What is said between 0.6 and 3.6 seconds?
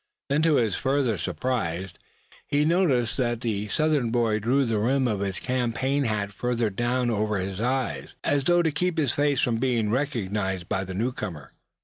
further surprise he noticed that